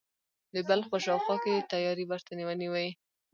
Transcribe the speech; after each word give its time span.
د 0.53 0.55
بلخ 0.67 0.85
په 0.93 0.97
شاوخوا 1.05 1.35
کې 1.43 1.49
یې 1.55 1.67
تیاری 1.71 2.05
ورته 2.07 2.31
ونیوی. 2.47 2.89